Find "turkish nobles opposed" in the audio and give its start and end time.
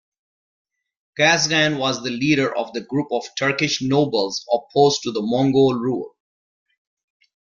3.37-5.03